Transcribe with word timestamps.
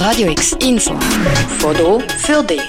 Radio 0.00 0.30
X 0.30 0.52
Info. 0.66 0.94
Foto 1.58 2.00
für 2.00 2.42
dich. 2.42 2.62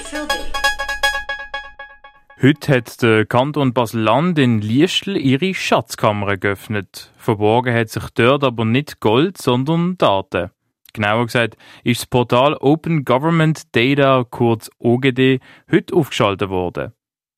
Heute 2.42 2.76
hat 2.76 3.00
der 3.00 3.24
Kanton 3.24 3.72
Basel-Land 3.72 4.38
in 4.38 4.60
Liestl 4.60 5.16
ihre 5.16 5.54
Schatzkammer 5.54 6.36
geöffnet. 6.36 7.10
Verborgen 7.16 7.74
hat 7.74 7.88
sich 7.88 8.04
dort 8.10 8.44
aber 8.44 8.66
nicht 8.66 9.00
Gold, 9.00 9.38
sondern 9.38 9.96
Daten. 9.96 10.50
Genauer 10.92 11.24
gesagt 11.24 11.56
ist 11.84 12.02
das 12.02 12.06
Portal 12.06 12.52
Open 12.60 13.06
Government 13.06 13.74
Data, 13.74 14.26
kurz 14.28 14.70
OGD, 14.78 15.40
heute 15.70 15.94
aufgeschaltet 15.94 16.50
worden. 16.50 16.92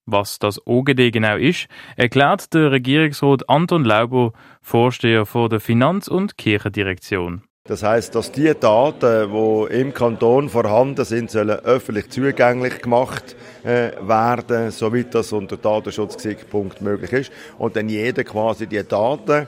Was 0.06 0.40
das 0.40 0.61
OGD 0.66 1.12
genau 1.12 1.36
ist, 1.36 1.68
erklärt 1.95 2.52
der 2.52 2.72
Regierungsrat 2.72 3.48
Anton 3.48 3.84
Lauber, 3.84 4.32
Vorsteher 4.61 5.24
von 5.24 5.50
der 5.50 5.61
Finanz- 5.61 6.08
und 6.08 6.36
Kirchendirektion. 6.36 7.45
Das 7.66 7.82
heißt, 7.82 8.14
dass 8.14 8.30
die 8.30 8.52
Daten, 8.52 9.32
die 9.32 9.80
im 9.80 9.94
Kanton 9.94 10.50
vorhanden 10.50 11.02
sind, 11.06 11.30
sollen 11.30 11.48
öffentlich 11.61 12.11
zugänglich 12.11 12.82
gemacht 12.82 13.34
äh, 13.62 13.93
werden, 14.02 14.70
soweit 14.70 15.14
das 15.14 15.32
unter 15.32 15.56
Datenschutzgesichtspunkt 15.56 16.82
möglich 16.82 17.11
ist. 17.12 17.32
Und 17.56 17.75
dann 17.75 17.89
jeder 17.89 18.22
quasi 18.22 18.66
die 18.66 18.86
Daten 18.86 19.46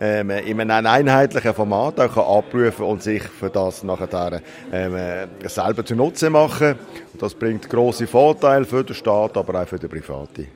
ähm, 0.00 0.30
in 0.30 0.58
einem 0.62 0.86
einheitlichen 0.86 1.52
Format 1.52 2.00
auch 2.00 2.14
kann 2.14 2.24
abrufen 2.24 2.86
und 2.86 3.02
sich 3.02 3.24
für 3.24 3.50
das 3.50 3.82
nachher 3.82 4.40
ähm, 4.72 4.96
äh, 4.96 5.26
selber 5.46 5.84
zu 5.84 5.94
Nutzen 5.94 6.32
machen. 6.32 6.74
Und 7.12 7.20
das 7.20 7.34
bringt 7.34 7.68
große 7.68 8.06
Vorteile 8.06 8.64
für 8.64 8.82
den 8.82 8.94
Staat, 8.94 9.36
aber 9.36 9.60
auch 9.60 9.68
für 9.68 9.78
den 9.78 9.90
Private. 9.90 10.46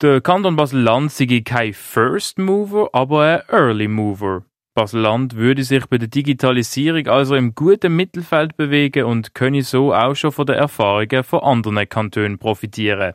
Der 0.00 0.20
Kanton 0.20 0.54
Basel-Land 0.54 1.10
sei 1.10 1.42
kein 1.44 1.74
First 1.74 2.38
Mover, 2.38 2.90
aber 2.92 3.22
ein 3.22 3.42
Early 3.48 3.88
Mover. 3.88 4.44
Basel-Land 4.80 5.36
würde 5.36 5.62
sich 5.62 5.84
bei 5.88 5.98
der 5.98 6.08
Digitalisierung 6.08 7.06
also 7.08 7.34
im 7.34 7.54
guten 7.54 7.94
Mittelfeld 7.96 8.56
bewegen 8.56 9.04
und 9.04 9.34
könne 9.34 9.62
so 9.62 9.92
auch 9.92 10.14
schon 10.14 10.32
von 10.32 10.46
den 10.46 10.56
Erfahrungen 10.56 11.22
von 11.22 11.40
anderen 11.40 11.86
Kantonen 11.86 12.38
profitieren. 12.38 13.12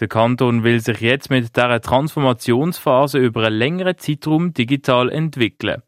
Der 0.00 0.08
Kanton 0.08 0.64
will 0.64 0.80
sich 0.80 1.00
jetzt 1.00 1.30
mit 1.30 1.56
dieser 1.56 1.80
Transformationsphase 1.80 3.20
über 3.20 3.46
einen 3.46 3.56
längeren 3.56 3.96
Zeitraum 3.96 4.52
digital 4.52 5.08
entwickeln. 5.08 5.80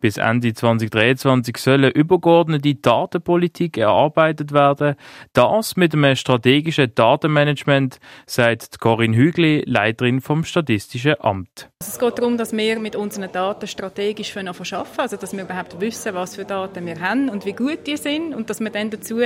Bis 0.00 0.16
Ende 0.16 0.52
2023 0.52 1.56
soll 1.56 1.74
eine 1.74 1.90
übergeordnete 1.90 2.74
Datenpolitik 2.74 3.76
erarbeitet 3.78 4.52
werden. 4.52 4.96
Das 5.32 5.76
mit 5.76 5.94
einem 5.94 6.16
strategischen 6.16 6.94
Datenmanagement, 6.94 7.98
sagt 8.26 8.80
Corinne 8.80 9.16
Hügli, 9.16 9.62
Leiterin 9.66 10.20
vom 10.20 10.44
Statistischen 10.44 11.14
Amt. 11.20 11.70
Es 11.80 11.98
geht 11.98 12.18
darum, 12.18 12.36
dass 12.36 12.52
wir 12.52 12.78
mit 12.78 12.96
unseren 12.96 13.30
Daten 13.32 13.66
strategisch 13.66 14.32
verschaffen 14.32 15.00
also 15.00 15.16
dass 15.16 15.32
wir 15.32 15.44
überhaupt 15.44 15.80
wissen, 15.80 16.14
was 16.14 16.36
für 16.36 16.44
Daten 16.44 16.86
wir 16.86 17.00
haben 17.00 17.28
und 17.28 17.44
wie 17.44 17.52
gut 17.52 17.86
die 17.86 17.96
sind 17.96 18.34
und 18.34 18.50
dass 18.50 18.60
wir 18.60 18.70
dann 18.70 18.90
dazu 18.90 19.18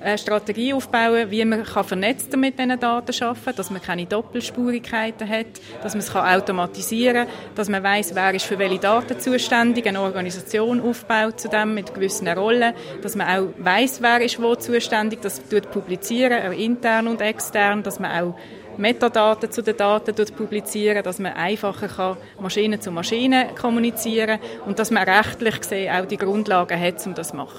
eine 0.00 0.18
Strategie 0.18 0.72
aufbauen, 0.72 1.30
wie 1.30 1.44
man 1.44 1.64
vernetzt 1.64 2.34
mit 2.36 2.58
diesen 2.58 2.80
Daten 2.80 3.22
arbeiten 3.22 3.44
kann, 3.44 3.56
dass 3.56 3.70
man 3.70 3.82
keine 3.82 4.06
Doppelspurigkeiten 4.06 5.28
hat, 5.28 5.46
dass 5.82 5.94
man 5.94 6.00
es 6.00 6.14
automatisieren 6.14 7.26
kann, 7.26 7.54
dass 7.54 7.68
man 7.68 7.82
weiß, 7.82 8.14
wer 8.14 8.34
ist 8.34 8.46
für 8.46 8.58
welche 8.58 8.78
Daten 8.78 9.20
zuständig 9.20 9.79
gleichzeitig 9.80 9.86
eine 9.88 10.00
Organisation 10.00 10.80
aufbaut 10.80 11.40
zu 11.40 11.48
dem 11.48 11.74
mit 11.74 11.94
gewissen 11.94 12.28
Rollen, 12.28 12.74
dass 13.02 13.16
man 13.16 13.28
auch 13.28 13.48
weiß, 13.58 14.02
wer 14.02 14.20
ist 14.20 14.40
wo 14.40 14.54
zuständig, 14.54 15.20
das 15.22 15.48
tut 15.48 15.70
publizieren, 15.70 16.52
intern 16.52 17.08
und 17.08 17.20
extern, 17.20 17.82
dass 17.82 17.98
man 17.98 18.10
auch 18.10 18.38
Metadaten 18.76 19.50
zu 19.50 19.62
den 19.62 19.76
Daten 19.76 20.14
publizieren, 20.36 21.02
dass 21.02 21.18
man 21.18 21.32
einfacher 21.32 21.88
kann 21.88 22.16
Maschine 22.40 22.80
zu 22.80 22.90
Maschine 22.90 23.48
kommunizieren 23.60 24.38
und 24.66 24.78
dass 24.78 24.90
man 24.90 25.08
rechtlich 25.08 25.60
gesehen 25.60 25.94
auch 25.94 26.06
die 26.06 26.16
Grundlagen 26.16 26.80
hat, 26.80 27.06
um 27.06 27.14
das 27.14 27.30
zu 27.30 27.36
machen. 27.36 27.58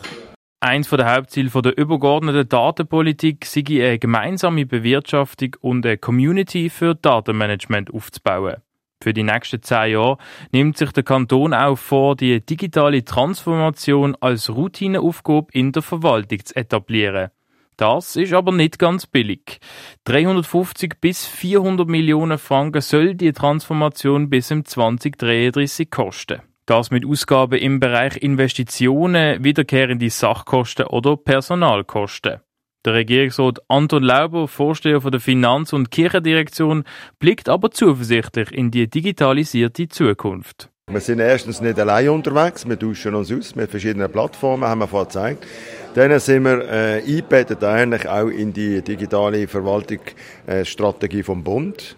Eins 0.64 0.90
der 0.90 1.16
Hauptziele 1.16 1.50
der 1.50 1.78
übergeordneten 1.78 2.48
Datenpolitik 2.48 3.46
sei 3.46 3.64
eine 3.68 4.00
gemeinsame 4.00 4.66
Bewirtschaftung 4.66 5.56
und 5.60 5.86
eine 5.86 5.98
Community 5.98 6.70
für 6.70 6.94
Datenmanagement 6.94 7.92
aufzubauen. 7.92 8.58
Für 9.02 9.14
die 9.14 9.24
nächsten 9.24 9.64
zehn 9.64 9.94
Jahre 9.94 10.18
nimmt 10.52 10.78
sich 10.78 10.92
der 10.92 11.04
Kanton 11.04 11.54
auch 11.54 11.78
vor, 11.78 12.16
die 12.16 12.46
digitale 12.46 13.04
Transformation 13.04 14.16
als 14.20 14.50
Routineaufgabe 14.50 15.48
in 15.54 15.72
der 15.72 15.82
Verwaltung 15.82 16.46
zu 16.46 16.56
etablieren. 16.56 17.32
Das 17.78 18.16
ist 18.16 18.34
aber 18.34 18.52
nicht 18.52 18.78
ganz 18.78 19.08
billig. 19.08 19.60
350 20.04 21.02
bis 21.02 21.26
400 21.26 21.88
Millionen 21.88 22.38
Franken 22.38 22.82
soll 22.82 23.16
die 23.16 23.32
Transformation 23.32 24.30
bis 24.30 24.52
im 24.52 24.66
2033 24.66 25.90
kosten. 25.90 26.42
Das 26.68 26.92
mit 26.92 27.04
Ausgaben 27.04 27.58
im 27.58 27.80
Bereich 27.80 28.18
Investitionen, 28.18 29.44
wiederkehrende 29.44 30.12
Sachkosten 30.12 30.86
oder 30.86 31.18
Personalkosten. 31.18 32.42
Der 32.84 32.94
Regierungsrat 32.96 33.60
Anton 33.68 34.02
Lauber, 34.02 34.48
Vorsteher 34.48 35.02
von 35.02 35.12
der 35.12 35.22
Finanz- 35.22 35.72
und 35.72 35.92
Kirchendirektion, 35.92 36.84
blickt 37.20 37.48
aber 37.48 37.70
zuversichtlich 37.70 38.52
in 38.52 38.72
die 38.72 38.90
digitalisierte 38.90 39.88
Zukunft. 39.88 40.70
Wir 40.90 41.00
sind 41.00 41.20
erstens 41.20 41.62
nicht 41.62 41.80
allein 41.80 42.10
unterwegs, 42.10 42.68
wir 42.68 42.80
tauschen 42.80 43.14
uns 43.14 43.32
aus 43.32 43.56
mit 43.56 43.70
verschiedenen 43.70 44.12
Plattformen, 44.12 44.64
haben 44.64 44.80
wir 44.80 44.88
vorhin 44.88 45.08
gezeigt. 45.10 45.48
Dann 45.94 46.20
sind 46.20 46.44
wir 46.44 46.68
äh, 46.68 47.04
eingebettet 47.08 47.64
eigentlich 47.64 48.10
auch 48.10 48.30
in 48.30 48.52
die 48.52 48.82
digitale 48.82 49.48
Verwaltungsstrategie 49.48 51.20
äh, 51.20 51.24
vom 51.24 51.44
Bund. 51.44 51.96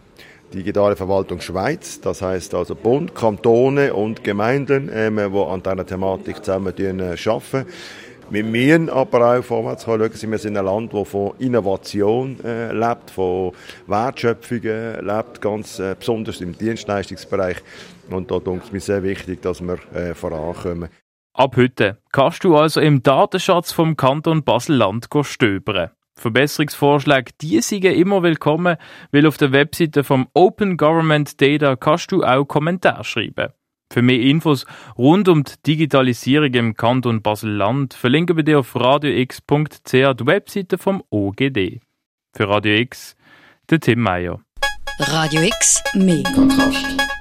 Digitale 0.53 0.97
Verwaltung 0.97 1.39
Schweiz, 1.39 2.01
das 2.01 2.21
heißt 2.21 2.53
also 2.53 2.75
Bund, 2.75 3.15
Kantone 3.15 3.93
und 3.93 4.23
Gemeinden, 4.23 4.91
ähm, 4.93 5.15
die 5.15 5.39
an 5.39 5.63
dieser 5.63 5.85
Thematik 5.85 6.43
zusammen 6.43 6.73
äh, 6.77 7.15
arbeiten. 7.25 7.65
Wir 8.29 8.43
müssen 8.43 8.89
aber 8.89 9.37
auch 9.37 9.43
vorwärts 9.43 9.83
schauen. 9.83 10.09
Wir 10.11 10.37
sind 10.37 10.57
ein 10.57 10.65
Land, 10.65 10.93
das 10.93 11.07
von 11.07 11.33
Innovation 11.39 12.39
äh, 12.43 12.71
lebt, 12.71 13.11
von 13.11 13.51
Wertschöpfung 13.87 14.63
äh, 14.63 15.01
lebt, 15.01 15.41
ganz 15.41 15.79
äh, 15.79 15.95
besonders 15.97 16.41
im 16.41 16.57
Dienstleistungsbereich. 16.57 17.57
Und 18.09 18.31
da 18.31 18.37
ist 18.37 18.65
es 18.65 18.71
mir 18.71 18.79
sehr 18.79 19.03
wichtig, 19.03 19.41
dass 19.41 19.61
wir 19.61 19.77
äh, 19.93 20.13
vorankommen. 20.13 20.89
Ab 21.33 21.55
heute 21.57 21.97
kannst 22.11 22.43
du 22.43 22.55
also 22.55 22.79
im 22.79 23.01
Datenschatz 23.01 23.71
vom 23.71 23.97
Kanton 23.97 24.43
Basel-Land 24.43 25.07
stöbern. 25.23 25.89
Verbesserungsvorschläge, 26.15 27.31
die 27.41 27.59
sind 27.61 27.85
immer 27.85 28.21
willkommen, 28.21 28.77
weil 29.11 29.25
auf 29.25 29.37
der 29.37 29.51
Webseite 29.51 30.03
vom 30.03 30.27
Open 30.33 30.77
Government 30.77 31.41
Data 31.41 31.75
kannst 31.75 32.11
du 32.11 32.23
auch 32.23 32.45
Kommentare 32.45 33.03
schreiben. 33.03 33.49
Für 33.93 34.01
mehr 34.01 34.19
Infos 34.19 34.65
rund 34.97 35.29
um 35.29 35.43
die 35.43 35.53
Digitalisierung 35.67 36.51
im 36.55 36.73
Kanton 36.73 37.21
Basel-Land 37.21 37.93
verlinken 37.93 38.35
wir 38.35 38.43
dir 38.43 38.57
auf 38.57 38.75
radiox.ch 38.75 39.91
die 39.91 40.25
Webseite 40.25 40.79
vom 40.79 41.03
OGD. 41.11 41.79
Für 42.33 42.49
Radio 42.49 42.73
X, 42.73 43.15
der 43.69 43.79
Tim 43.79 43.99
Meyer. 43.99 44.41
Radio 44.97 45.43
X, 45.43 45.83
mehr 45.93 46.23
Kontrast. 46.33 47.12